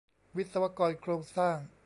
[0.37, 1.57] วิศวกรโครงสร้าง